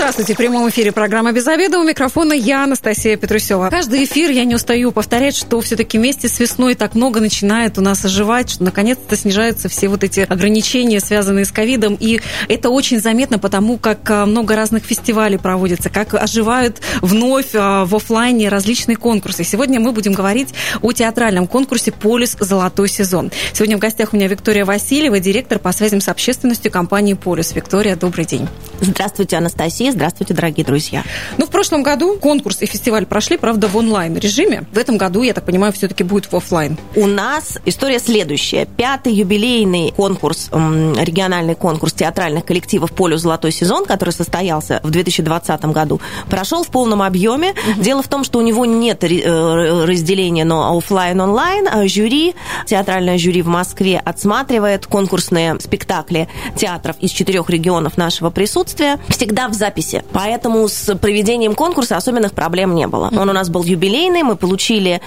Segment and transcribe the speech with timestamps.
[0.00, 0.32] Здравствуйте.
[0.32, 1.78] В прямом эфире программа «Без обеда».
[1.78, 3.68] У микрофона я, Анастасия Петрусева.
[3.68, 7.82] Каждый эфир я не устаю повторять, что все-таки вместе с весной так много начинает у
[7.82, 11.98] нас оживать, что наконец-то снижаются все вот эти ограничения, связанные с ковидом.
[12.00, 17.84] И это очень заметно, потому как а, много разных фестивалей проводится, как оживают вновь а,
[17.84, 19.44] в офлайне различные конкурсы.
[19.44, 20.48] Сегодня мы будем говорить
[20.80, 22.38] о театральном конкурсе «Полюс.
[22.40, 23.30] Золотой сезон».
[23.52, 27.54] Сегодня в гостях у меня Виктория Васильева, директор по связям с общественностью компании «Полюс».
[27.54, 28.48] Виктория, добрый день.
[28.80, 29.89] Здравствуйте, Анастасия.
[29.92, 31.02] Здравствуйте, дорогие друзья.
[31.36, 34.64] Ну, в прошлом году конкурс и фестиваль прошли, правда, в онлайн-режиме.
[34.72, 36.78] В этом году, я так понимаю, все-таки будет в офлайн.
[36.94, 38.66] У нас история следующая.
[38.66, 46.00] Пятый юбилейный конкурс, региональный конкурс театральных коллективов «Полю золотой сезон», который состоялся в 2020 году,
[46.28, 47.50] прошел в полном объеме.
[47.50, 47.82] Угу.
[47.82, 52.34] Дело в том, что у него нет э, разделения на офлайн онлайн а Жюри,
[52.66, 58.98] театральное жюри в Москве отсматривает конкурсные спектакли театров из четырех регионов нашего присутствия.
[59.08, 59.79] Всегда в записи.
[60.12, 63.10] Поэтому с проведением конкурса особенных проблем не было.
[63.16, 65.00] Он у нас был юбилейный, мы получили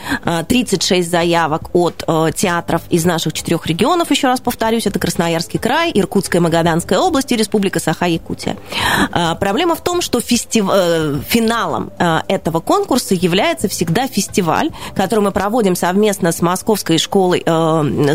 [0.47, 5.59] 36 э, заявок от э, театров из наших четырех регионов, еще раз повторюсь, это Красноярский
[5.59, 8.57] край, Иркутская Магаданская область и Республика Саха-Якутия.
[9.13, 10.65] Э, проблема в том, что фестив...
[11.27, 11.91] финалом
[12.27, 17.43] этого конкурса является всегда фестиваль, который мы проводим совместно с Московской школой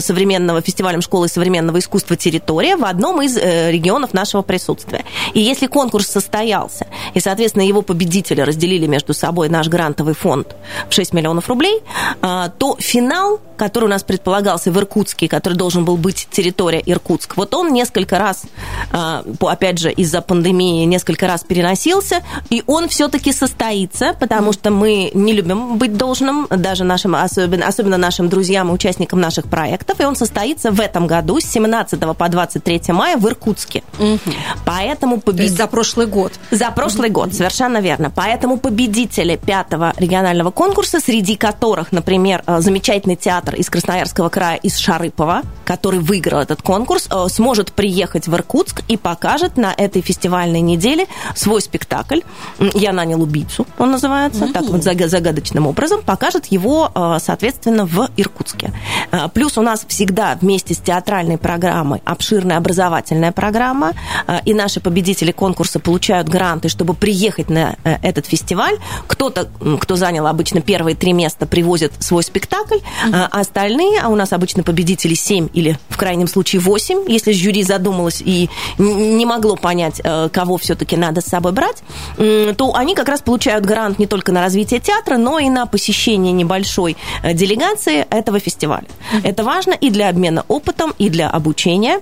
[0.00, 5.04] современного фестивалем школы современного искусства «Территория» в одном из регионов нашего присутствия.
[5.34, 6.08] И если конкурс
[6.48, 10.56] состоялся, и, соответственно, его победители разделили между собой наш грантовый фонд
[10.88, 11.80] в 6 миллионов рублей,
[12.22, 17.36] а, то финал, который у нас предполагался в Иркутске, который должен был быть территория Иркутск,
[17.36, 18.44] вот он несколько раз,
[18.92, 25.10] а, опять же, из-за пандемии несколько раз переносился, и он все-таки состоится, потому что мы
[25.14, 30.04] не любим быть должным, даже нашим, особенно, особенно нашим друзьям и участникам наших проектов, и
[30.04, 33.82] он состоится в этом году с 17 по 23 мая в Иркутске.
[33.98, 34.18] Угу.
[34.64, 35.58] Поэтому победитель...
[35.58, 36.37] За прошлый год.
[36.50, 38.10] За прошлый год, совершенно верно.
[38.14, 44.78] Поэтому победители пятого регионального конкурса, среди которых, например, э, замечательный театр из Красноярского края, из
[44.78, 50.62] Шарыпова, который выиграл этот конкурс, э, сможет приехать в Иркутск и покажет на этой фестивальной
[50.62, 52.20] неделе свой спектакль.
[52.58, 54.52] «Я нанял убийцу», он называется, mm-hmm.
[54.52, 58.72] так вот загадочным образом, покажет его, э, соответственно, в Иркутске.
[59.34, 63.92] Плюс у нас всегда вместе с театральной программой обширная образовательная программа,
[64.44, 68.76] и наши победители конкурса получают гранты, чтобы приехать на э, этот фестиваль.
[69.06, 69.48] Кто-то,
[69.80, 72.78] кто занял обычно первые три места, привозит свой спектакль,
[73.12, 77.62] а остальные, а у нас обычно победители 7 или в крайнем случае 8, если жюри
[77.62, 81.82] задумалось и не могло понять, э, кого все-таки надо с собой брать,
[82.16, 86.32] то они как раз получают грант не только на развитие театра, но и на посещение
[86.32, 88.86] небольшой э, делегации этого фестиваля.
[89.22, 92.00] Это важно и для обмена опытом, и для обучения.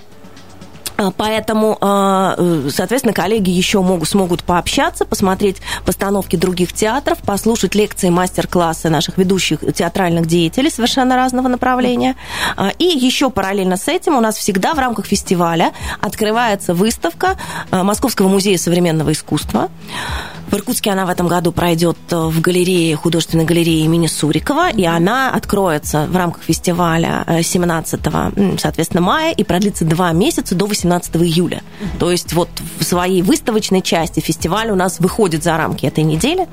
[0.96, 7.74] А, поэтому, а, э, соответственно, коллеги еще могут, смогут пообщаться, посмотреть постановки других театров, послушать
[7.74, 12.16] лекции, мастер-классы наших ведущих театральных деятелей совершенно разного направления.
[12.56, 17.36] А, и еще параллельно с этим у нас всегда в рамках фестиваля открывается выставка
[17.70, 19.68] Московского музея современного искусства.
[20.48, 24.84] В Иркутске она в этом году пройдет э, в галерее, художественной галерее имени Сурикова, и
[24.84, 30.85] она откроется в рамках фестиваля 17, э, соответственно, мая и продлится два месяца до 18
[31.22, 31.62] июля.
[31.98, 32.48] То есть вот
[32.78, 36.48] в своей выставочной части фестиваль у нас выходит за рамки этой недели.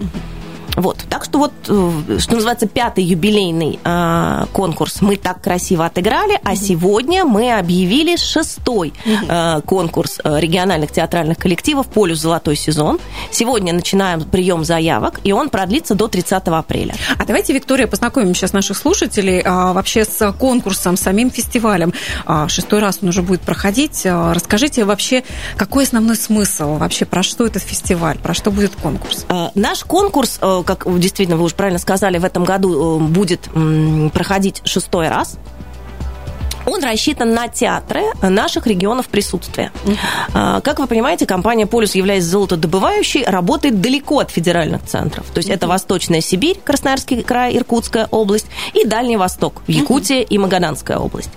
[0.76, 6.40] Вот, так что вот, э, что называется, пятый юбилейный э, конкурс мы так красиво отыграли,
[6.44, 13.00] а сегодня мы объявили шестой э, конкурс э, региональных театральных коллективов «Полюс золотой сезон».
[13.32, 16.96] Сегодня начинаем прием заявок, и он продлится до 30 апреля.
[17.18, 21.94] А давайте, Виктория, познакомим сейчас наших слушателей а, вообще с конкурсом, самим фестивалем.
[22.26, 24.06] А, шестой раз он уже будет проходить.
[24.06, 25.24] А, расскажите вообще,
[25.56, 29.26] какой основной смысл, вообще про что этот фестиваль, про что будет конкурс?
[29.30, 33.50] А, наш конкурс как действительно вы уже правильно сказали, в этом году э, будет
[34.14, 35.38] проходить шестой раз
[36.66, 39.72] он рассчитан на театры наших регионов присутствия.
[39.86, 40.62] Uh-huh.
[40.62, 45.26] Как вы понимаете, компания «Полюс», являясь золотодобывающей, работает далеко от федеральных центров.
[45.34, 50.98] То есть это Восточная Сибирь, Красноярский край, Иркутская область и Дальний Восток, Якутия и Магаданская
[50.98, 51.30] область.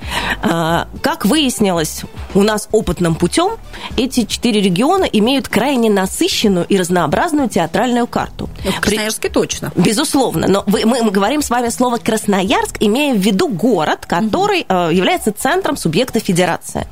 [0.43, 2.03] А, как выяснилось
[2.35, 3.53] у нас опытным путем,
[3.97, 8.49] эти четыре региона имеют крайне насыщенную и разнообразную театральную карту.
[8.65, 9.73] Ну, в Красноярске точно.
[9.75, 10.47] Безусловно.
[10.49, 14.93] Но вы, мы, говорим с вами слово Красноярск, имея в виду город, который угу.
[15.17, 16.87] Является центром субъекта федерации.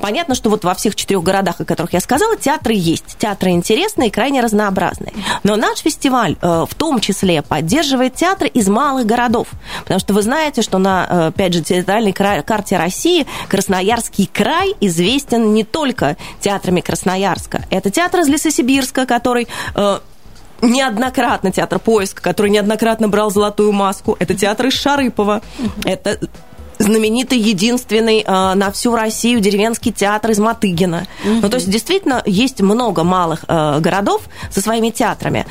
[0.00, 3.16] Понятно, что вот во всех четырех городах, о которых я сказала, театры есть.
[3.18, 5.12] Театры интересные и крайне разнообразные.
[5.42, 9.48] Но наш фестиваль в том числе поддерживает театры из малых городов.
[9.82, 15.64] Потому что вы знаете, что на, опять же, территориальной карте России Красноярский край известен не
[15.64, 17.64] только театрами Красноярска.
[17.70, 19.98] Это театр из Лесосибирска, который э,
[20.62, 24.16] неоднократно театр «Поиск», который неоднократно брал золотую маску.
[24.18, 25.42] Это театр из Шарыпова.
[25.84, 26.18] Это
[26.82, 31.06] знаменитый, единственный э, на всю Россию деревенский театр из Матыгина.
[31.24, 31.38] Mm-hmm.
[31.42, 35.46] Ну, то есть, действительно, есть много малых э, городов со своими театрами.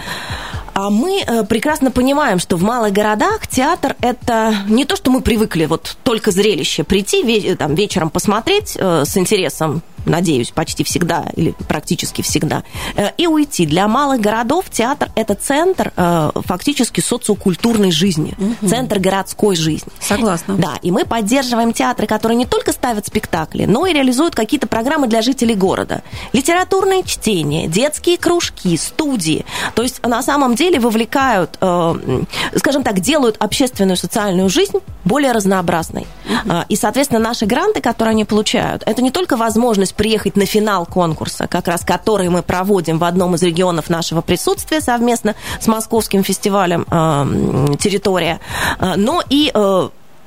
[0.74, 5.22] А мы э, прекрасно понимаем, что в малых городах театр это не то, что мы
[5.22, 11.54] привыкли вот только зрелище прийти там вечером посмотреть э, с интересом надеюсь, почти всегда или
[11.68, 12.64] практически всегда,
[12.96, 13.66] э, и уйти.
[13.66, 18.68] Для малых городов театр– это центр э, фактически социокультурной жизни, угу.
[18.68, 19.92] центр городской жизни.
[20.00, 20.56] Согласна.
[20.56, 25.08] Да, и мы поддерживаем театры, которые не только ставят спектакли, но и реализуют какие-то программы
[25.08, 26.04] для жителей города.
[26.34, 29.46] Литературные чтения, детские кружки, студии.
[29.76, 32.24] То есть на самом деле вовлекают, э,
[32.56, 36.08] скажем так, делают общественную социальную жизнь более разнообразной.
[36.26, 36.56] Угу.
[36.70, 41.48] И, соответственно, наши гранты, которые они получают, это не только возможность приехать на финал конкурса,
[41.48, 46.86] как раз который мы проводим в одном из регионов нашего присутствия совместно с Московским фестивалем
[46.90, 48.40] э, «Территория»,
[48.80, 49.52] э, но и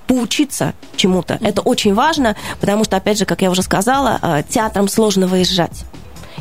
[0.06, 1.38] поучиться чему-то.
[1.40, 5.84] Это очень важно, потому что, опять же, как я уже сказала, театрам сложно выезжать.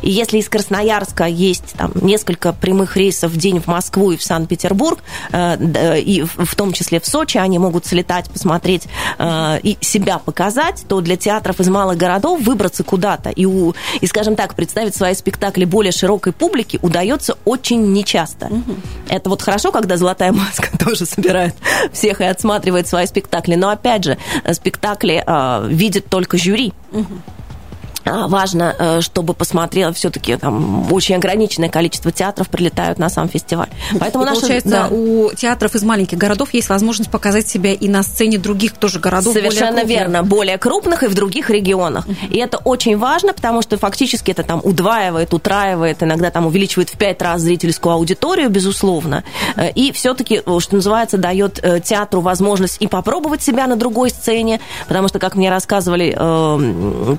[0.02, 4.24] И если из Красноярска есть там несколько прямых рейсов в день в Москву и в
[4.24, 8.88] Санкт-Петербург, э, и в том числе в Сочи, они могут слетать, посмотреть
[9.18, 14.08] э, и себя показать, то для театров из малых городов выбраться куда-то и, у, и
[14.08, 18.48] скажем так, представить свои спектакли более широкой публике удается очень нечасто.
[18.48, 18.76] Угу.
[19.10, 21.56] Это вот хорошо, когда «Золотая маска» тоже собирает
[21.92, 24.18] всех и отсматривает свои спектакли, но опять же,
[24.52, 26.74] спектакли э, видит только жюри.
[26.92, 27.08] Угу.
[28.06, 33.70] А, важно, э, чтобы посмотрело все-таки там очень ограниченное количество театров прилетают на сам фестиваль.
[34.00, 34.88] Поэтому и наша, получается, да.
[34.90, 39.34] у театров из маленьких городов есть возможность показать себя и на сцене других тоже городов.
[39.34, 42.08] Совершенно более верно, более крупных и в других регионах.
[42.08, 42.30] Uh-huh.
[42.30, 46.98] И это очень важно, потому что фактически это там удваивает, утраивает, иногда там увеличивает в
[46.98, 49.24] пять раз зрительскую аудиторию, безусловно.
[49.56, 54.60] Э, и все-таки, э, что называется, дает театру возможность и попробовать себя на другой сцене,
[54.88, 56.14] потому что, как мне рассказывали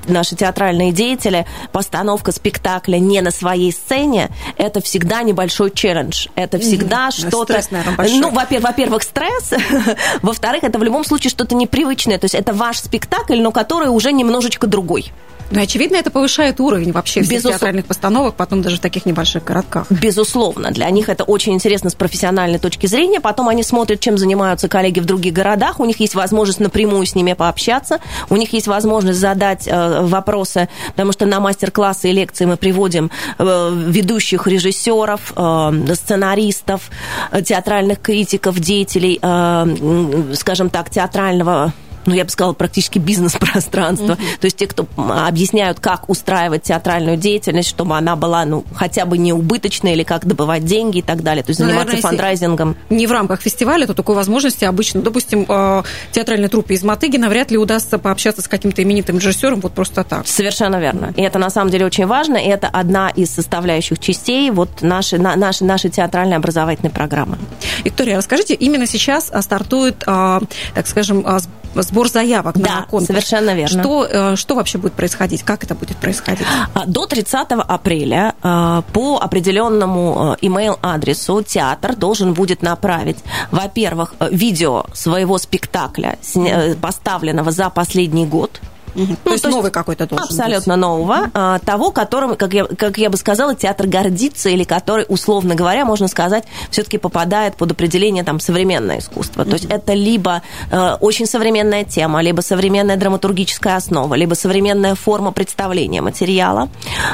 [0.07, 6.27] наши театральные театральные деятели, постановка спектакля не на своей сцене, это всегда небольшой челлендж.
[6.35, 7.27] Это всегда mm-hmm.
[7.27, 7.53] что-то...
[7.53, 9.53] Стресс, наверное, ну, во-первых, стресс.
[10.21, 12.17] Во-вторых, это в любом случае что-то непривычное.
[12.17, 15.11] То есть это ваш спектакль, но который уже немножечко другой.
[15.51, 17.59] Ну, очевидно, это повышает уровень вообще всех Безусловно.
[17.59, 19.85] театральных постановок, потом даже в таких небольших городках.
[19.91, 20.71] Безусловно.
[20.71, 23.19] Для них это очень интересно с профессиональной точки зрения.
[23.19, 25.79] Потом они смотрят, чем занимаются коллеги в других городах.
[25.79, 27.99] У них есть возможность напрямую с ними пообщаться.
[28.29, 33.11] У них есть возможность задать э, вопросы, потому что на мастер-классы и лекции мы приводим
[33.37, 36.89] э, ведущих режиссеров, э, сценаристов,
[37.31, 41.73] э, театральных критиков, деятелей, э, скажем так, театрального
[42.05, 44.13] ну, я бы сказала, практически бизнес-пространство.
[44.13, 44.39] Mm-hmm.
[44.39, 49.17] То есть те, кто объясняют, как устраивать театральную деятельность, чтобы она была, ну, хотя бы
[49.17, 51.43] не убыточной, или как добывать деньги и так далее.
[51.43, 52.75] То есть ну, заниматься наверное, фандрайзингом.
[52.89, 57.51] Не в рамках фестиваля, то такой возможности обычно, допустим, э, театральной труппе из Матыгина вряд
[57.51, 60.27] ли удастся пообщаться с каким-то именитым режиссером вот просто так.
[60.27, 61.13] Совершенно верно.
[61.15, 65.19] И это на самом деле очень важно, и это одна из составляющих частей вот нашей,
[65.19, 67.37] на, нашей, нашей театральной образовательной программы.
[67.83, 70.39] Виктория, расскажите, именно сейчас стартует, э,
[70.73, 71.25] так скажем,
[71.83, 73.05] сбор заявок да, на конкурс.
[73.07, 73.81] совершенно верно.
[73.81, 75.43] Что, э, что вообще будет происходить?
[75.43, 76.47] Как это будет происходить?
[76.73, 83.17] А, до 30 апреля э, по определенному email-адресу э, театр должен будет направить,
[83.51, 86.17] во-первых, видео своего спектакля,
[86.81, 88.59] поставленного за последний год,
[88.95, 89.05] Угу.
[89.07, 90.81] Ну, то, есть новый какой-то должен Абсолютно быть.
[90.81, 91.31] нового.
[91.33, 95.85] А, того, которым, как я, как я бы сказала, театр гордится, или который, условно говоря,
[95.85, 99.41] можно сказать, все-таки попадает под определение там современное искусство.
[99.41, 99.49] Угу.
[99.49, 105.31] То есть это либо э, очень современная тема, либо современная драматургическая основа, либо современная форма
[105.31, 106.69] представления материала.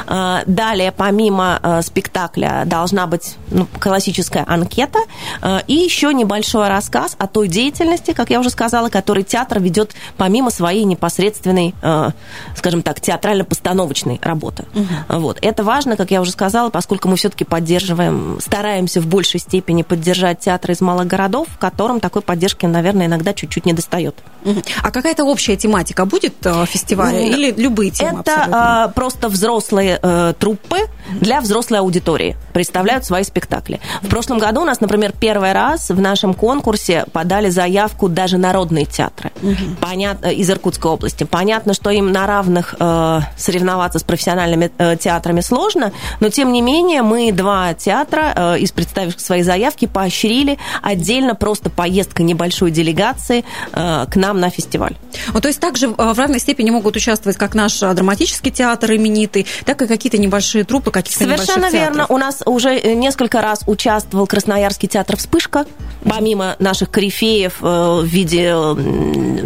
[0.06, 5.00] Э, далее, помимо э, спектакля, должна быть ну, классическая анкета
[5.42, 9.94] э, и еще небольшой рассказ о той деятельности, как я уже сказала, который театр ведет
[10.16, 12.10] помимо своей непосредственной э,
[12.54, 14.64] скажем так, театрально-постановочной работы.
[14.74, 15.20] Угу.
[15.20, 15.38] Вот.
[15.42, 20.40] Это важно, как я уже сказала, поскольку мы все-таки поддерживаем, стараемся в большей степени поддержать
[20.40, 24.16] театры из малых городов, которым такой поддержки, наверное, иногда чуть-чуть не достает.
[24.44, 24.62] Угу.
[24.82, 28.20] А какая-то общая тематика будет э, фестиваля ну, или любые темы?
[28.20, 30.78] Это э, просто взрослые э, труппы
[31.20, 33.80] для взрослой аудитории представляют свои спектакли.
[34.02, 38.84] В прошлом году у нас, например, первый раз в нашем конкурсе подали заявку даже народные
[38.84, 39.56] театры угу.
[39.80, 41.24] Понятно, из Иркутской области.
[41.24, 46.62] Понятно, что им на равных э, соревноваться с профессиональными э, театрами сложно, но тем не
[46.62, 53.44] менее мы два театра э, из представивших свои заявки поощрили отдельно просто поездка небольшой делегации
[53.72, 54.96] э, к нам на фестиваль.
[55.32, 58.92] Ну, то есть также э, в равной степени могут участвовать как наш э, драматический театр
[58.92, 62.06] именитый, так и какие-то небольшие труппы каких-то Совершенно верно.
[62.08, 65.66] У нас уже несколько раз участвовал Красноярский театр «Вспышка»,
[66.04, 68.54] помимо наших корифеев э, в виде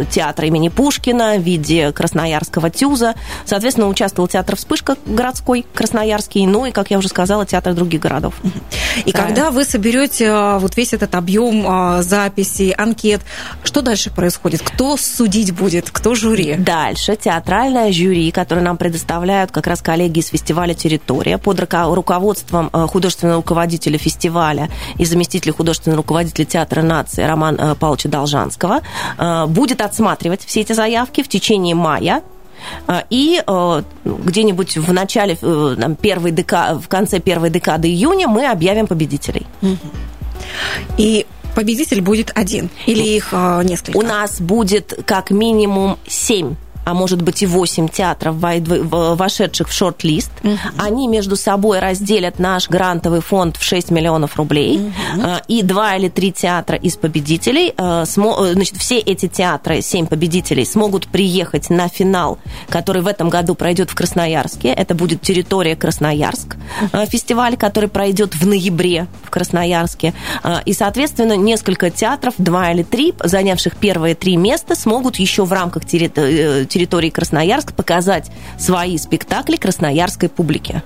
[0.09, 2.06] театра имени Пушкина, в виде Красноярского
[2.69, 3.15] ТЮЗа.
[3.45, 8.33] Соответственно, участвовал театр «Вспышка» городской, Красноярский, ну и, как я уже сказала, театр других городов.
[9.05, 9.23] И да.
[9.23, 13.21] когда вы соберете вот весь этот объем записей, анкет,
[13.63, 14.61] что дальше происходит?
[14.61, 15.89] Кто судить будет?
[15.91, 16.55] Кто жюри?
[16.55, 22.87] Дальше театральное жюри, которое нам предоставляют как раз коллеги из фестиваля «Территория» под руководством э,
[22.87, 28.81] художественного руководителя фестиваля и заместителя художественного руководителя театра нации Романа э, Павловича Должанского,
[29.47, 31.96] будет отсматривать все эти заявки в течение мая
[33.09, 33.43] и
[34.05, 36.79] где-нибудь в начале, там, первой дека...
[36.81, 39.45] в конце первой декады июня мы объявим победителей.
[40.97, 41.25] И
[41.55, 43.97] победитель будет один или их несколько?
[43.97, 46.55] У нас будет как минимум семь
[46.87, 50.31] а может быть и 8 театров, вошедших в шорт-лист.
[50.41, 50.57] Угу.
[50.77, 54.77] Они между собой разделят наш грантовый фонд в 6 миллионов рублей.
[54.77, 55.27] Угу.
[55.49, 60.63] И два или три театра из победителей, э, э, значит, все эти театры, 7 победителей,
[60.63, 62.37] смогут приехать на финал,
[62.69, 64.69] который в этом году пройдет в Красноярске.
[64.69, 66.55] Это будет территория Красноярск.
[66.93, 67.05] Угу.
[67.07, 70.13] Фестиваль, который пройдет в ноябре в Красноярске.
[70.63, 75.83] И, соответственно, несколько театров, два или три, занявших первые три места, смогут еще в рамках
[75.85, 78.29] территории территории Красноярска показать
[78.59, 80.83] свои спектакли красноярской публике.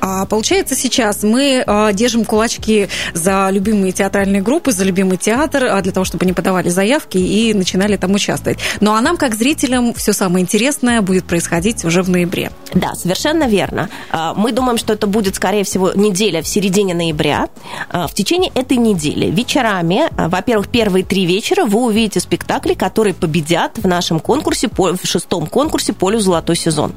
[0.00, 5.80] А, получается, сейчас мы а, держим кулачки за любимые театральные группы, за любимый театр, а,
[5.80, 8.58] для того, чтобы они подавали заявки и начинали там участвовать.
[8.80, 12.50] Ну а нам, как зрителям, все самое интересное будет происходить уже в ноябре.
[12.74, 13.88] Да, совершенно верно.
[14.36, 17.48] Мы думаем, что это будет, скорее всего, неделя в середине ноября.
[17.90, 23.86] В течение этой недели вечерами, во-первых, первые три вечера вы увидите спектакли, которые победят в
[23.86, 26.92] нашем конкурсе, в шестом конкурсе «Полю золотой сезон».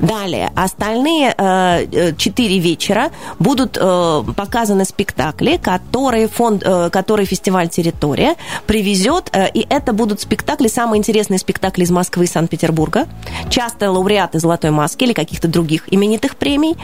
[0.00, 8.34] Далее, остальные э, четыре вечера будут э, показаны спектакли, которые, фонд, э, которые фестиваль «Территория»
[8.66, 13.06] привезет, и это будут спектакли, самые интересные спектакли из Москвы и Санкт-Петербурга,
[13.48, 16.76] часто лауреаты «Золотой маски» или каких-то других именитых премий.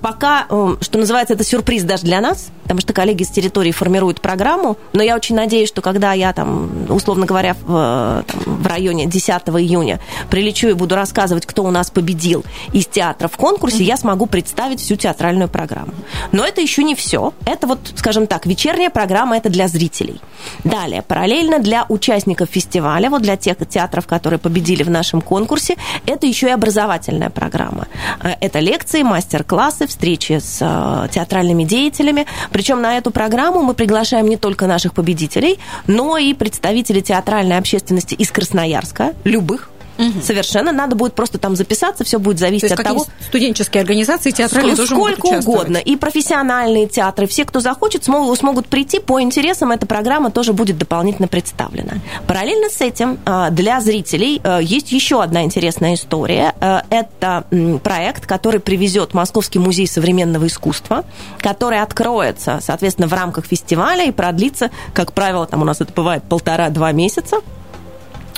[0.00, 0.46] Пока,
[0.80, 5.02] что называется, это сюрприз даже для нас, потому что коллеги с территории формируют программу, но
[5.02, 10.00] я очень надеюсь, что когда я там, условно говоря, в, там, в районе 10 июня
[10.30, 14.80] прилечу и буду рассказывать, кто у нас победил из театра в конкурсе, я смогу представить
[14.80, 15.92] всю театральную программу.
[16.32, 17.32] Но это еще не все.
[17.44, 20.20] Это вот, скажем так, вечерняя программа, это для зрителей.
[20.64, 26.26] Далее, параллельно для участников фестиваля, вот для тех театров, которые победили в нашем конкурсе, это
[26.26, 27.86] еще и образовательная программа.
[28.22, 32.26] Э, это лекции, мастер-классы, встречи с э, театральными деятелями.
[32.50, 38.14] Причем на эту программу мы приглашаем не только наших победителей, но и представителей театральной общественности
[38.14, 40.22] из Красноярска, любых, Угу.
[40.22, 43.06] Совершенно надо будет просто там записаться, все будет зависеть То есть, от того.
[43.28, 45.76] Студенческие организации театральные тоже Сколько угодно.
[45.76, 49.70] И профессиональные театры, все, кто захочет, смогут, смогут прийти по интересам.
[49.70, 51.94] Эта программа тоже будет дополнительно представлена.
[52.26, 56.54] Параллельно с этим а, для зрителей а, есть еще одна интересная история.
[56.60, 57.44] А, это
[57.82, 61.04] проект, который привезет Московский музей современного искусства,
[61.38, 66.22] который откроется, соответственно, в рамках фестиваля и продлится, как правило, там у нас это бывает
[66.24, 67.40] полтора-два месяца.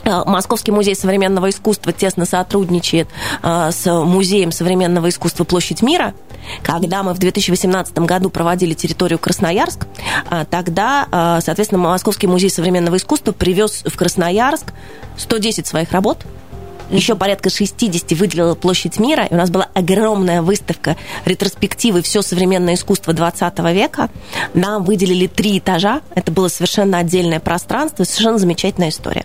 [0.04, 3.08] Э, Московский музей современного искусства тесно сотрудничает
[3.42, 6.14] э, с Музеем современного искусства «Площадь мира».
[6.62, 9.86] Когда мы в 2018 году проводили территорию Красноярск,
[10.30, 14.72] э, тогда, соответственно, Московский музей современного искусства привез в Красноярск
[15.16, 16.24] 110 своих работ,
[16.90, 22.74] еще порядка 60 выделила площадь мира, и у нас была огромная выставка ретроспективы «Все современное
[22.74, 24.10] искусство 20 века».
[24.52, 29.24] Нам выделили три этажа, это было совершенно отдельное пространство, совершенно замечательная история.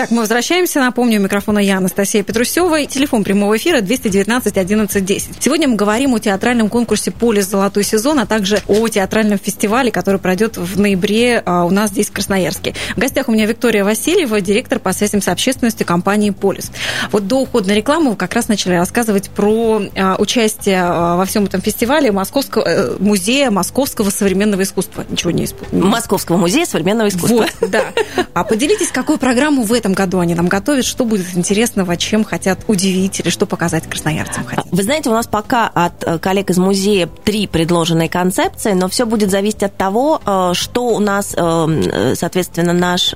[0.00, 0.80] Итак, мы возвращаемся.
[0.80, 2.86] Напомню, у микрофона я, Анастасия Петрусева.
[2.86, 5.30] Телефон прямого эфира 219 11 10.
[5.40, 7.50] Сегодня мы говорим о театральном конкурсе «Полис.
[7.50, 12.08] Золотой сезон», а также о театральном фестивале, который пройдет в ноябре а, у нас здесь,
[12.08, 12.74] в Красноярске.
[12.96, 16.72] В гостях у меня Виктория Васильева, директор по связям с общественностью компании «Полис».
[17.12, 21.26] Вот до ухода на рекламу вы как раз начали рассказывать про а, участие а, во
[21.26, 25.04] всем этом фестивале Московского э, музея Московского современного искусства.
[25.10, 25.84] Ничего не исполнил.
[25.84, 27.46] Московского музея современного искусства.
[27.60, 27.84] Вот, да.
[28.32, 32.60] А поделитесь, какую программу в этом году они нам готовят, что будет интересного, чем хотят
[32.66, 34.66] удивить или что показать красноярцам хотят?
[34.70, 39.06] Вы знаете, у нас пока от э, коллег из музея три предложенные концепции, но все
[39.06, 43.10] будет зависеть от того, э, что у нас, э, соответственно, наш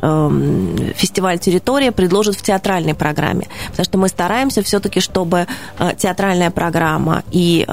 [0.97, 3.47] фестиваль «Территория» предложит в театральной программе.
[3.71, 5.47] Потому что мы стараемся все-таки, чтобы
[5.99, 7.65] театральная программа и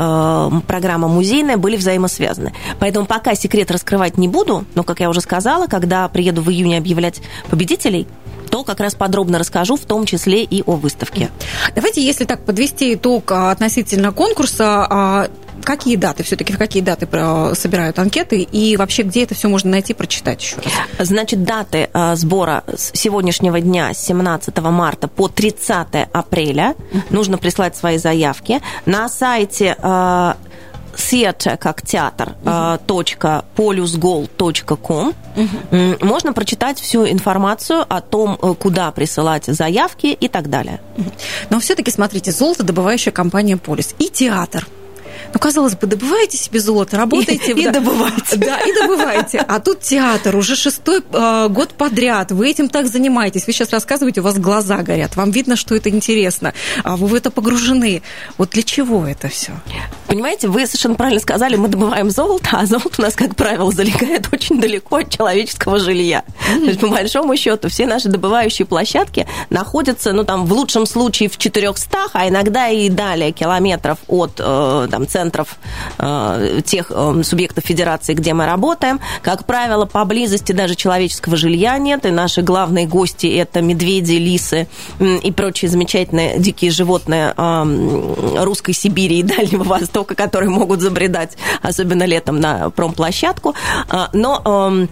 [0.67, 2.53] программа музейная были взаимосвязаны.
[2.79, 6.77] Поэтому пока секрет раскрывать не буду, но, как я уже сказала, когда приеду в июне
[6.77, 8.07] объявлять победителей,
[8.51, 11.31] то как раз подробно расскажу, в том числе и о выставке.
[11.73, 15.27] Давайте, если так подвести итог а, относительно конкурса, а,
[15.63, 17.07] какие даты, все-таки в какие даты
[17.55, 21.07] собирают анкеты и вообще где это все можно найти, прочитать еще раз?
[21.07, 26.75] Значит, даты а, сбора с сегодняшнего дня, с 17 марта по 30 апреля,
[27.09, 28.61] нужно прислать свои заявки.
[28.85, 29.75] На сайте
[30.95, 32.79] theatre, как театр, uh-huh.
[32.85, 35.13] точка, polusgol.com.
[35.35, 36.05] Uh-huh.
[36.05, 40.81] Можно прочитать всю информацию о том, э, куда присылать заявки и так далее.
[41.49, 44.67] Но все-таки, смотрите, золотодобывающая компания «Полис» и театр–
[45.33, 47.53] ну, казалось бы, добываете себе золото, работаете...
[47.53, 48.37] И, и добываете.
[48.37, 49.39] Да, и добываете.
[49.39, 52.31] А тут театр уже шестой э, год подряд.
[52.31, 53.47] Вы этим так занимаетесь.
[53.47, 55.15] Вы сейчас рассказываете, у вас глаза горят.
[55.15, 56.53] Вам видно, что это интересно.
[56.83, 58.01] А вы в это погружены.
[58.37, 59.51] Вот для чего это все?
[60.07, 64.27] Понимаете, вы совершенно правильно сказали, мы добываем золото, а золото у нас, как правило, залегает
[64.31, 66.23] очень далеко от человеческого жилья.
[66.25, 66.59] Mm-hmm.
[66.59, 71.29] То есть, по большому счету, все наши добывающие площадки находятся, ну, там, в лучшем случае
[71.29, 75.57] в 400, а иногда и далее километров от э, там, центров
[75.99, 78.99] э, тех э, субъектов федерации, где мы работаем.
[79.21, 84.67] Как правило, поблизости даже человеческого жилья нет, и наши главные гости– это медведи, лисы
[84.99, 92.05] и прочие замечательные дикие животные э, русской Сибири и Дальнего Востока, которые могут забредать, особенно
[92.05, 93.53] летом, на промплощадку.
[94.13, 94.89] Но эм,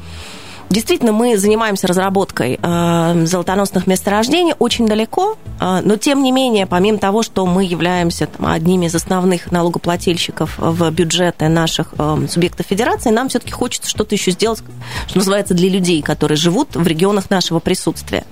[0.69, 6.99] Действительно, мы занимаемся разработкой э, золотоносных месторождений очень далеко, э, но тем не менее, помимо
[6.99, 13.09] того, что мы являемся там, одними из основных налогоплательщиков в бюджеты наших э, субъектов федерации,
[13.09, 14.61] нам все-таки хочется что-то еще сделать,
[15.07, 18.25] что называется, для людей, которые живут в регионах нашего присутствия.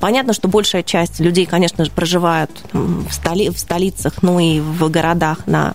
[0.00, 4.88] Понятно, что большая часть людей, конечно же, проживают в, столи, в столицах, ну и в
[4.90, 5.74] городах на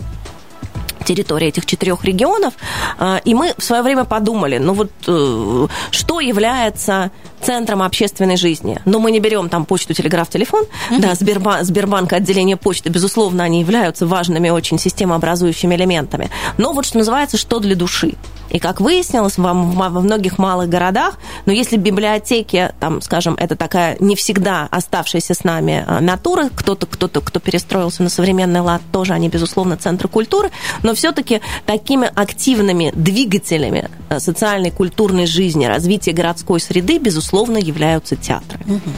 [1.04, 2.54] территории этих четырех регионов.
[2.98, 7.10] А, и мы в свое время подумали, ну вот э, что является
[7.40, 8.80] центром общественной жизни.
[8.84, 10.64] Но мы не берем там почту, телеграф, телефон.
[10.64, 11.00] Mm-hmm.
[11.00, 16.30] Да, Сбербанк, Сбербанк, отделение почты, безусловно, они являются важными очень системообразующими элементами.
[16.58, 18.14] Но вот что называется, что для души.
[18.50, 23.96] И как выяснилось, во, во многих малых городах, но если библиотеки, там, скажем, это такая
[24.00, 29.12] не всегда оставшаяся с нами а, натура, кто-то, кто-то, кто перестроился на современный лад, тоже
[29.12, 30.50] они, безусловно, центры культуры,
[30.82, 38.58] но все-таки такими активными двигателями а, социальной, культурной жизни, развития городской среды, безусловно, являются театры.
[38.66, 38.90] Угу.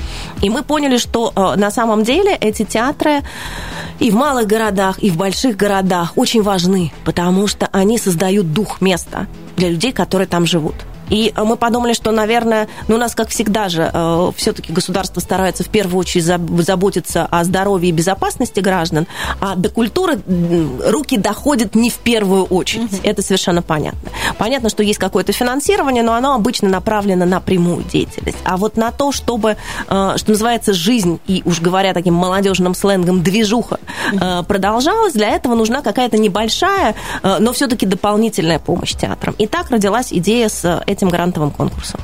[0.42, 3.22] И мы поняли, что а, на самом деле эти театры
[3.98, 8.80] и в малых городах, и в больших городах очень важны, потому что они создают дух
[8.80, 9.26] места
[9.62, 10.74] для людей, которые там живут.
[11.12, 15.20] И э, мы подумали, что, наверное, ну, у нас, как всегда же, э, все-таки государство
[15.20, 19.06] старается в первую очередь заботиться о здоровье и безопасности граждан,
[19.38, 22.90] а до культуры руки доходят не в первую очередь.
[22.90, 23.00] Mm-hmm.
[23.04, 24.10] Это совершенно понятно.
[24.38, 28.38] Понятно, что есть какое-то финансирование, но оно обычно направлено на прямую деятельность.
[28.44, 33.22] А вот на то, чтобы, э, что называется, жизнь, и уж говоря таким молодежным сленгом,
[33.22, 33.80] движуха
[34.12, 34.44] mm-hmm.
[34.44, 39.34] продолжалась, для этого нужна какая-то небольшая, но все-таки дополнительная помощь театрам.
[39.36, 42.00] И так родилась идея с этим этим грантовым конкурсом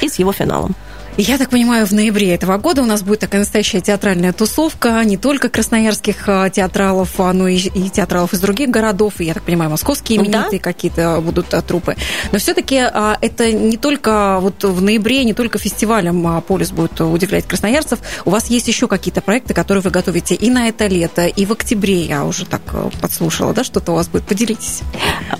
[0.00, 0.74] и с его финалом.
[1.18, 5.18] Я так понимаю, в ноябре этого года у нас будет такая настоящая театральная тусовка не
[5.18, 9.42] только красноярских а, театралов, а, но и, и театралов из других городов, и, я так
[9.42, 10.58] понимаю, московские именитые да?
[10.58, 11.96] какие-то будут а, трупы.
[12.32, 17.98] Но все-таки это не только вот в ноябре, не только фестивалем Полис будет удивлять красноярцев.
[18.24, 21.52] У вас есть еще какие-то проекты, которые вы готовите и на это лето, и в
[21.52, 22.06] октябре.
[22.06, 22.62] Я уже так
[23.02, 24.24] подслушала, да, что-то у вас будет.
[24.24, 24.80] Поделитесь.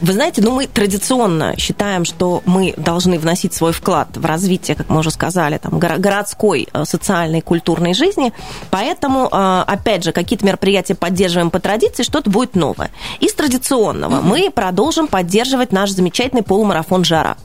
[0.02, 4.90] Вы знаете, ну мы традиционно считаем, что мы должны вносить свой вклад в развитие, как
[4.90, 8.32] мы уже сказали, там, городской э, социальной культурной жизни.
[8.70, 12.90] Поэтому, э, опять же, какие-то мероприятия поддерживаем по традиции, что-то будет новое.
[13.20, 14.22] Из традиционного mm-hmm.
[14.22, 17.36] мы продолжим поддерживать наш замечательный полумарафон «Жара».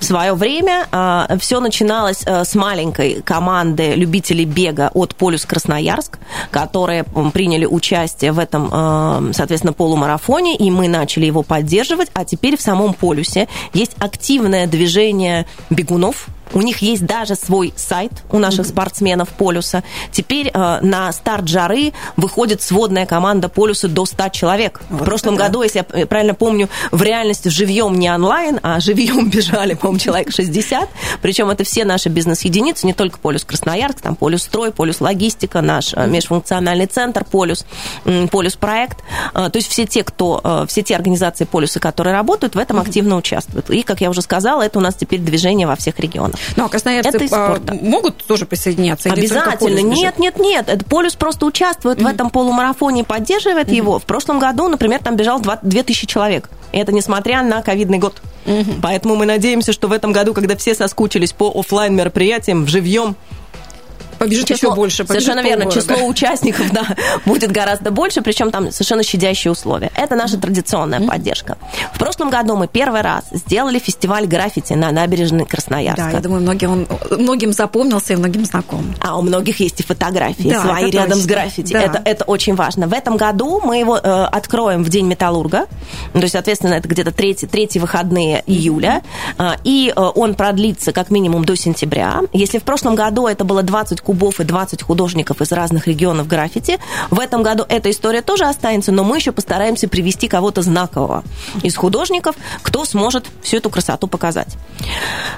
[0.00, 6.18] В свое время э, все начиналось э, с маленькой команды любителей бега от Полюс Красноярск,
[6.50, 12.56] которые приняли участие в этом, э, соответственно, полумарафоне, и мы начали его поддерживать, а теперь
[12.56, 18.66] в самом полюсе есть активное движение бегунов, у них есть даже свой сайт у наших
[18.66, 18.70] mm-hmm.
[18.70, 19.82] спортсменов Полюса.
[20.12, 24.80] Теперь э, на старт жары выходит сводная команда Полюса до 100 человек.
[24.90, 25.46] Вот в прошлом да.
[25.46, 30.32] году, если я правильно помню, в реальности живьем не онлайн, а живьем бежали, по-моему, человек
[30.32, 30.88] 60.
[31.22, 35.92] Причем это все наши бизнес-единицы, не только Полюс Красноярск, там Полюс Строй, Полюс Логистика, наш
[35.92, 36.08] mm-hmm.
[36.08, 37.66] межфункциональный центр Полюс,
[38.30, 38.98] Полюс Проект.
[39.34, 42.78] Э, то есть все те, кто, э, все те организации Полюса, которые работают, в этом
[42.78, 42.82] mm-hmm.
[42.82, 43.70] активно участвуют.
[43.70, 46.37] И, как я уже сказала, это у нас теперь движение во всех регионах.
[46.56, 49.10] Ну, а красноярцы это а, могут тоже присоединяться?
[49.10, 49.80] Обязательно.
[49.80, 50.68] Нет, нет, нет.
[50.68, 52.04] Это полюс просто участвует mm-hmm.
[52.04, 53.74] в этом полумарафоне, поддерживает mm-hmm.
[53.76, 53.98] его.
[53.98, 56.50] В прошлом году, например, там бежал 2000 человек.
[56.72, 58.20] И это несмотря на ковидный год.
[58.44, 58.80] Mm-hmm.
[58.82, 63.16] Поэтому мы надеемся, что в этом году, когда все соскучились по офлайн мероприятиям, в живьем
[64.18, 65.06] побежит число, еще больше.
[65.06, 65.70] Совершенно верно.
[65.70, 66.86] Число участников да,
[67.24, 69.90] будет гораздо больше, причем там совершенно щадящие условия.
[69.94, 71.08] Это наша традиционная mm-hmm.
[71.08, 71.58] поддержка.
[71.92, 76.04] В прошлом году мы первый раз сделали фестиваль граффити на набережной Красноярска.
[76.04, 78.94] Да, я думаю, многим, он, многим запомнился и многим знаком.
[79.00, 81.22] А у многих есть и фотографии да, свои рядом точно.
[81.22, 81.72] с граффити.
[81.72, 81.82] Да.
[81.82, 82.88] Это, это очень важно.
[82.88, 85.66] В этом году мы его э, откроем в День Металлурга.
[86.12, 89.02] То есть, соответственно, это где-то третий, третий выходные июля.
[89.38, 92.20] Э, и э, он продлится как минимум до сентября.
[92.32, 96.78] Если в прошлом году это было 20 кубов и 20 художников из разных регионов граффити.
[97.10, 101.24] В этом году эта история тоже останется, но мы еще постараемся привести кого-то знакового
[101.62, 104.56] из художников, кто сможет всю эту красоту показать.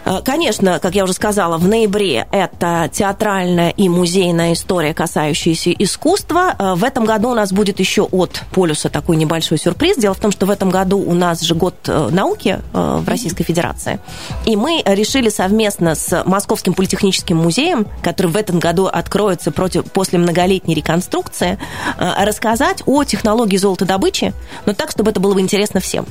[0.05, 6.55] Э, конечно, как я уже сказала, в ноябре это театральная и музейная история, касающаяся искусства.
[6.57, 9.97] Э, в этом году у нас будет еще от полюса такой небольшой сюрприз.
[9.97, 13.43] Дело в том, что в этом году у нас же год э, науки в Российской
[13.43, 13.99] Федерации.
[14.47, 20.19] И мы решили совместно с Московским политехническим музеем, который в этом году откроется против, после
[20.19, 21.59] многолетней реконструкции,
[21.99, 24.33] э, рассказать о технологии золотодобычи,
[24.67, 26.07] но так, чтобы это было бы интересно всем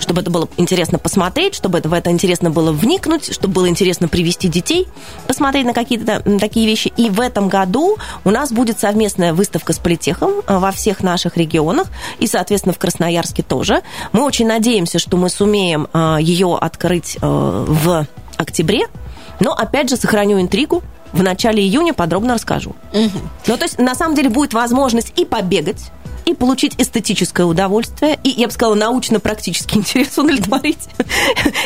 [0.00, 4.08] чтобы это было интересно посмотреть, чтобы это, в это интересно было вникнуть, чтобы было интересно
[4.08, 4.88] привести детей,
[5.26, 6.92] посмотреть на какие-то такие вещи.
[6.96, 11.36] И в этом году у нас будет совместная выставка с политехом э, во всех наших
[11.36, 11.86] регионах
[12.18, 13.82] и, соответственно, в Красноярске тоже.
[14.12, 18.86] Мы очень надеемся, что мы сумеем э, ее открыть в октябре,
[19.40, 20.82] но, опять же, сохраню интригу,
[21.14, 22.74] в начале июня подробно расскажу.
[22.92, 23.18] Угу.
[23.46, 25.90] Ну, то есть, на самом деле, будет возможность и побегать,
[26.24, 30.88] и получить эстетическое удовольствие, и, я бы сказала, научно-практический интерес удовлетворить.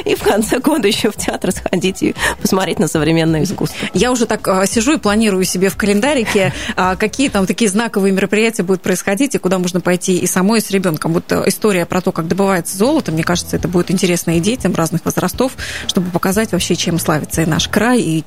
[0.04, 3.88] И в конце года еще в театр сходить и посмотреть на современное искусство.
[3.94, 8.12] Я уже так а, сижу и планирую себе в календарике, а, какие там такие знаковые
[8.12, 11.12] мероприятия будут происходить, и куда можно пойти и самой, и с ребенком.
[11.12, 14.74] Вот э, история про то, как добывается золото, мне кажется, это будет интересно и детям
[14.74, 15.52] разных возрастов,
[15.86, 18.24] чтобы показать вообще, чем славится и наш край, и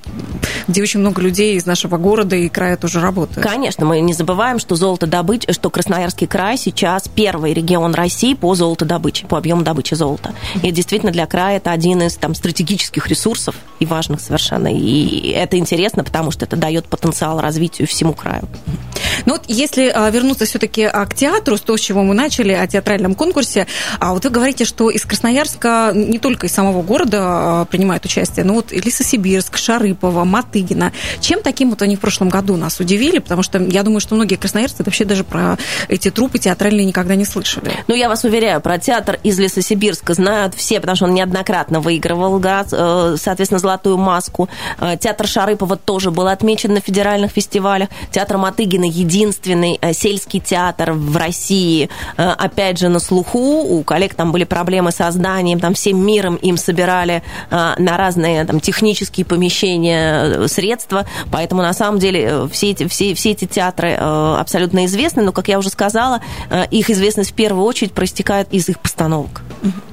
[0.67, 3.45] где очень много людей из нашего города и края тоже работают.
[3.45, 8.33] Конечно, мы не забываем, что золото добыть, что Красноярский Красноярский край сейчас первый регион России
[8.33, 10.33] по золотодобыче, по объему добычи золота.
[10.63, 14.67] И действительно для края это один из там, стратегических ресурсов и важных совершенно.
[14.67, 18.47] И это интересно, потому что это дает потенциал развитию всему краю.
[19.25, 22.53] Ну вот если а, вернуться все-таки а, к театру, с того, с чего мы начали,
[22.53, 23.67] о театральном конкурсе,
[23.99, 28.45] а вот вы говорите, что из Красноярска не только из самого города а, принимают участие,
[28.45, 30.91] но вот Лесосибирск, Шарыпово, Матыгина.
[31.19, 33.19] Чем таким вот они в прошлом году нас удивили?
[33.19, 35.57] Потому что я думаю, что многие красноярцы вообще даже про
[35.87, 37.71] эти трупы театральные никогда не слышали.
[37.87, 42.41] Ну, я вас уверяю, про театр из Лесосибирска знают все, потому что он неоднократно выигрывал,
[42.43, 44.49] э, соответственно, «Золотую маску».
[44.79, 47.89] Э, театр Шарыпова тоже был отмечен на федеральных фестивалях.
[48.11, 53.61] Театр Матыгина единственный э, сельский театр в России, опять же, на слуху.
[53.61, 58.59] У коллег там были проблемы со зданием, там всем миром им собирали на разные там,
[58.59, 65.23] технические помещения средства, поэтому на самом деле все эти, все, все эти театры абсолютно известны,
[65.23, 68.79] но, как я уже сказала, сказала, э, их известность в первую очередь проистекает из их
[68.79, 69.41] постановок.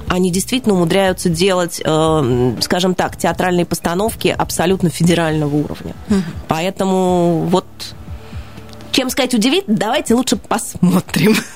[0.09, 5.95] Они действительно умудряются делать, э, скажем так, театральные постановки абсолютно федерального уровня.
[6.49, 7.67] Поэтому вот
[8.99, 11.37] чем сказать удивить, давайте лучше посмотрим.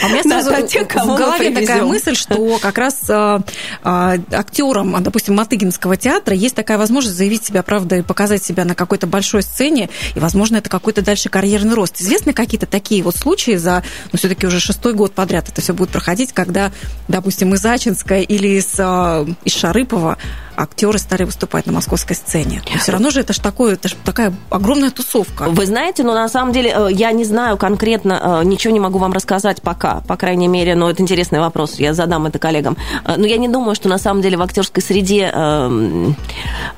[0.00, 3.40] А у меня сразу тех, в голове такая мысль, что как раз а,
[3.82, 8.74] а, актерам, допустим, Матыгинского театра есть такая возможность заявить себя, правда, и показать себя на
[8.74, 12.00] какой-то большой сцене, и, возможно, это какой-то дальше карьерный рост.
[12.00, 15.90] Известны какие-то такие вот случаи за, ну, все-таки уже шестой год подряд это все будет
[15.90, 16.70] проходить, когда,
[17.08, 20.18] допустим, из Ачинска или из, а, из Шарыпова
[20.56, 22.62] актеры стали выступать на московской сцене.
[22.72, 25.44] Но все равно же это же такое, это ж такая огромная тусовка.
[25.48, 28.98] Вы знаете, но на самом деле э, я не знаю конкретно, э, ничего не могу
[28.98, 32.76] вам рассказать пока, по крайней мере, но это интересный вопрос, я задам это коллегам.
[33.04, 35.32] Э, но я не думаю, что на самом деле в актерской среде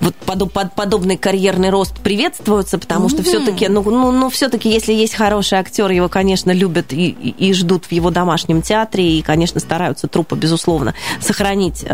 [0.01, 5.59] вот подобный карьерный рост приветствуется, потому что все-таки, ну, ну, ну все-таки, если есть хороший
[5.59, 10.35] актер, его, конечно, любят и, и ждут в его домашнем театре, и, конечно, стараются трупа,
[10.35, 11.85] безусловно, сохранить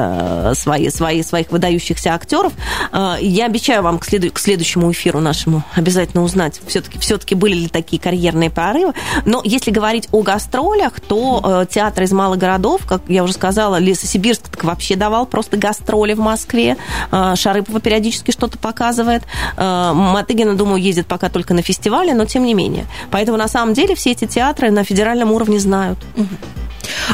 [0.54, 1.71] свои, свои, своих выдающихся
[2.12, 2.52] актеров.
[2.92, 7.68] Я обещаю вам к, следу- к следующему эфиру нашему обязательно узнать, все-таки все были ли
[7.68, 8.94] такие карьерные прорывы.
[9.24, 13.78] Но если говорить о гастролях, то э, театр из малых городов, как я уже сказала,
[13.78, 16.76] Лесосибирск так вообще давал просто гастроли в Москве.
[17.10, 19.22] Э, Шарыпова периодически что-то показывает.
[19.56, 22.86] Э, Матыгина, думаю, ездит пока только на фестивале, но тем не менее.
[23.10, 25.98] Поэтому на самом деле все эти театры на федеральном уровне знают.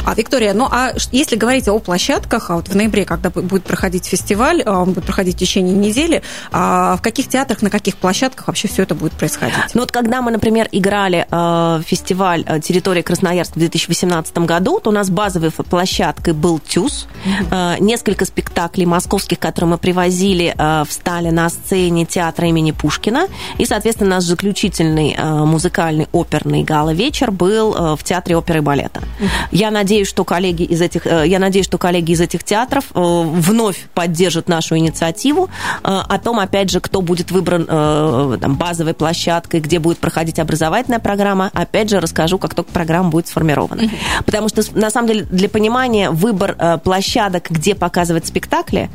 [0.05, 4.05] А, Виктория, ну а если говорить о площадках, а вот в ноябре, когда будет проходить
[4.05, 8.47] фестиваль, а, он будет проходить в течение недели, а в каких театрах, на каких площадках
[8.47, 9.55] вообще все это будет происходить?
[9.73, 14.93] Ну вот когда мы, например, играли э, фестиваль «Территория Красноярска» в 2018 году, то у
[14.93, 17.07] нас базовой площадкой был ТЮЗ.
[17.51, 23.27] Э, несколько спектаклей московских, которые мы привозили, э, встали на сцене театра имени Пушкина.
[23.57, 29.01] И, соответственно, наш заключительный э, музыкальный оперный гала-вечер был э, в Театре оперы и балета.
[29.59, 32.99] Я надеюсь, что коллеги из этих, э, я надеюсь, что коллеги из этих театров э,
[33.01, 35.49] вновь поддержат нашу инициативу
[35.83, 37.65] э, о том, опять же, кто будет выбран
[38.39, 41.51] там, базовой площадкой, где будет проходить образовательная программа.
[41.53, 43.83] Опять же, расскажу, как только программа будет сформирована.
[44.25, 48.89] Потому что, на самом деле, для понимания, выбор площадок, где показывать спектакли,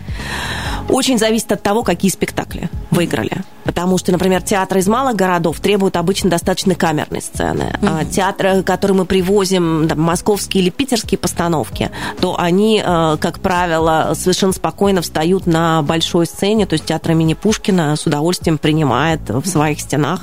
[0.88, 3.42] очень зависит от того, какие спектакли выиграли.
[3.64, 7.76] Потому что, например, театры из малых городов требуют обычно достаточно камерной сцены.
[7.80, 8.10] Mm-hmm.
[8.10, 11.90] Театры, которые мы привозим, там, московские или питерские постановки,
[12.20, 17.34] то они, э, как правило, совершенно спокойно встают на большой сцене, то есть театр имени
[17.34, 20.22] Пушкина с удовольствием принимает в своих стенах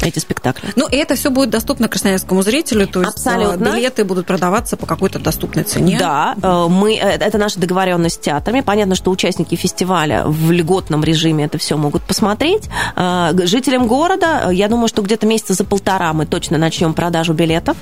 [0.00, 0.70] эти спектакли.
[0.76, 3.64] Ну, и это все будет доступно красноярскому зрителю, то есть Абсолютно.
[3.64, 5.96] билеты будут продаваться по какой-то доступной цене.
[5.98, 8.60] Да, э, мы, э, это наша договоренность с театрами.
[8.60, 12.68] Понятно, что участники фестиваля в льготном режиме это все могут посмотреть.
[12.96, 17.76] Э, жителям города, я думаю, что где-то месяца за полтора мы точно начнем продажу билетов.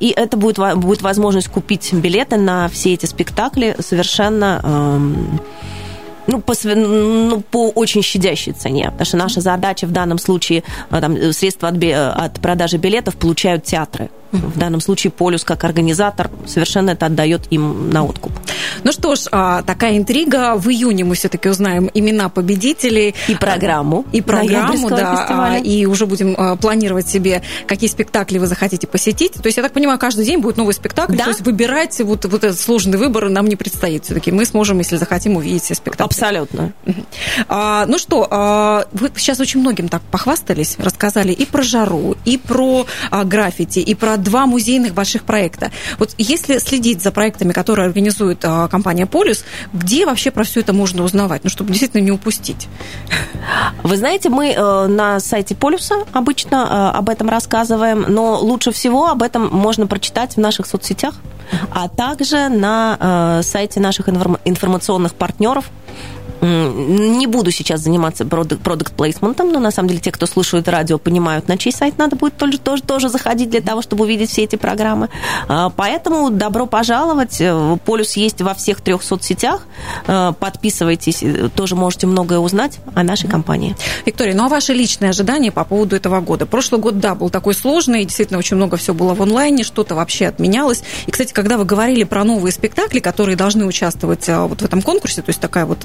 [0.00, 5.40] И это будет, будет возможность купить билеты на все эти спектакли совершенно эм,
[6.26, 8.90] ну, по, ну, по очень щадящей цене.
[8.90, 14.10] Потому что наша задача в данном случае, там, средства от, от продажи билетов получают театры.
[14.32, 18.32] В данном случае Полюс как организатор совершенно это отдает им на откуп.
[18.82, 20.56] Ну что ж, а, такая интрига.
[20.56, 23.14] В июне мы все-таки узнаем имена победителей.
[23.28, 24.04] И программу.
[24.12, 25.16] И программу, да.
[25.16, 25.58] Фестиваля.
[25.60, 29.34] И уже будем а, планировать себе, какие спектакли вы захотите посетить.
[29.34, 31.16] То есть, я так понимаю, каждый день будет новый спектакль.
[31.16, 31.24] Да.
[31.24, 34.04] То есть, выбирать вот, вот этот сложный выбор нам не предстоит.
[34.04, 36.15] Все-таки мы сможем, если захотим, увидеть все спектакли.
[36.16, 36.72] Абсолютно.
[37.48, 42.38] А, ну что, а, вы сейчас очень многим так похвастались, рассказали и про жару, и
[42.38, 45.70] про а, граффити, и про два музейных больших проекта.
[45.98, 50.72] Вот если следить за проектами, которые организует а, компания «Полюс», где вообще про все это
[50.72, 52.68] можно узнавать, ну, чтобы действительно не упустить?
[53.82, 59.08] Вы знаете, мы э, на сайте «Полюса» обычно э, об этом рассказываем, но лучше всего
[59.08, 61.14] об этом можно прочитать в наших соцсетях,
[61.70, 65.66] а также на э, сайте наших информационных партнеров–
[66.46, 71.48] не буду сейчас заниматься продукт плейсментом, но на самом деле те, кто слушают радио, понимают,
[71.48, 74.56] на чей сайт надо будет тоже, тоже, тоже заходить для того, чтобы увидеть все эти
[74.56, 75.08] программы.
[75.48, 77.40] А, поэтому добро пожаловать.
[77.40, 79.66] Э, Полюс есть во всех трех соцсетях.
[80.06, 83.76] Э, подписывайтесь, э, тоже можете многое узнать о нашей компании.
[84.04, 86.46] Виктория, ну а ваши личные ожидания по поводу этого года?
[86.46, 90.26] Прошлый год, да, был такой сложный, действительно очень много всего было в онлайне, что-то вообще
[90.26, 90.82] отменялось.
[91.06, 95.22] И, кстати, когда вы говорили про новые спектакли, которые должны участвовать вот в этом конкурсе,
[95.22, 95.84] то есть такая вот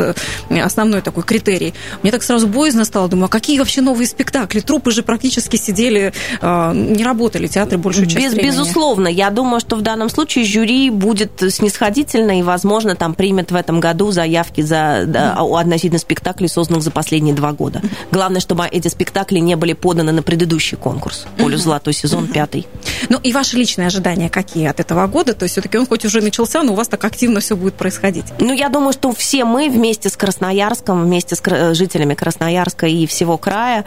[0.60, 1.74] основной такой критерий.
[2.04, 4.60] Мне так сразу боязно стало, думаю, а какие вообще новые спектакли?
[4.60, 8.52] Трупы же практически сидели, а, не работали, театры большую часть Без, времени.
[8.52, 13.56] Безусловно, я думаю, что в данном случае жюри будет снисходительно и, возможно, там примет в
[13.56, 17.82] этом году заявки за, да, относительно спектаклей, созданных за последние два года.
[18.12, 21.26] Главное, чтобы эти спектакли не были поданы на предыдущий конкурс.
[21.38, 22.68] Полю золотой сезон, пятый.
[23.10, 25.34] Ну и ваши личные ожидания какие от этого года?
[25.34, 28.26] То есть все-таки он хоть уже начался, но у вас так активно все будет происходить.
[28.40, 33.38] Ну, я думаю, что все мы вместе с Красноярском вместе с жителями Красноярска и всего
[33.38, 33.84] края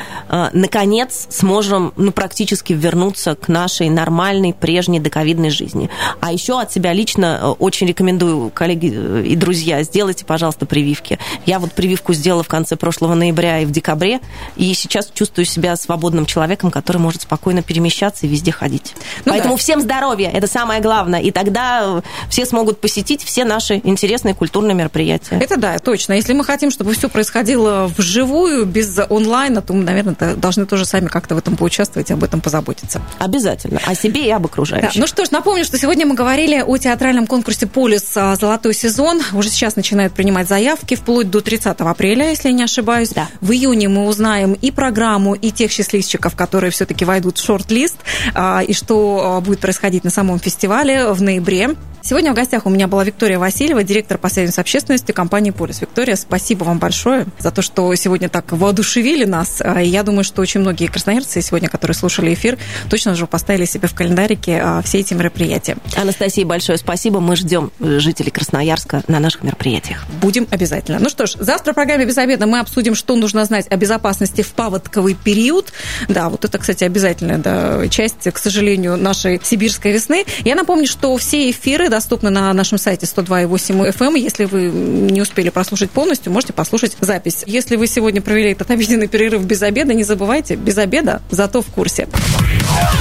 [0.53, 5.89] наконец сможем ну, практически вернуться к нашей нормальной, прежней доковидной жизни.
[6.21, 11.19] А еще от себя лично очень рекомендую, коллеги и друзья, сделайте, пожалуйста, прививки.
[11.47, 14.21] Я вот прививку сделала в конце прошлого ноября и в декабре,
[14.57, 18.95] и сейчас чувствую себя свободным человеком, который может спокойно перемещаться и везде ходить.
[19.25, 19.59] Ну Поэтому да.
[19.59, 21.21] всем здоровья, это самое главное.
[21.21, 25.39] И тогда все смогут посетить все наши интересные культурные мероприятия.
[25.41, 26.13] Это да, точно.
[26.13, 31.07] Если мы хотим, чтобы все происходило вживую, без онлайна, то мы, наверное, должны тоже сами
[31.07, 33.01] как-то в этом поучаствовать и об этом позаботиться.
[33.19, 33.81] Обязательно.
[33.87, 34.95] О себе и об окружающих.
[34.95, 35.01] Да.
[35.01, 38.17] Ну что ж, напомню, что сегодня мы говорили о театральном конкурсе «Полюс.
[38.17, 39.23] А, золотой сезон».
[39.33, 43.11] Уже сейчас начинают принимать заявки вплоть до 30 апреля, если я не ошибаюсь.
[43.11, 43.29] Да.
[43.41, 47.97] В июне мы узнаем и программу, и тех счастливчиков, которые все-таки войдут в шорт-лист,
[48.35, 51.71] а, и что а, будет происходить на самом фестивале в ноябре.
[52.07, 55.81] Сегодня в гостях у меня была Виктория Васильева, директор по связям с общественностью компании «Полис».
[55.81, 59.61] Виктория, спасибо вам большое за то, что сегодня так воодушевили нас.
[59.61, 62.59] А, я думаю, что очень многие красноярцы сегодня, которые слушали эфир,
[62.89, 65.77] точно же поставили себе в календарике а, все эти мероприятия.
[65.97, 67.21] Анастасия, большое спасибо.
[67.21, 70.05] Мы ждем жителей Красноярска на наших мероприятиях.
[70.21, 70.99] Будем обязательно.
[70.99, 74.43] Ну что ж, завтра в программе «Без обеда» мы обсудим, что нужно знать о безопасности
[74.43, 75.73] в паводковый период.
[76.09, 80.25] Да, вот это, кстати, обязательная да, часть, к сожалению, нашей сибирской весны.
[80.45, 84.07] Я напомню, что все эфиры доступны на нашем сайте 102.8 FM.
[84.07, 84.15] Эм.
[84.15, 87.43] Если вы не успели прослушать полностью, можете послушать запись.
[87.47, 91.67] Если вы сегодня провели этот обеденный перерыв без обеда, не забывайте, без обеда, зато в
[91.67, 92.09] курсе.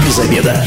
[0.08, 0.66] Без обеда.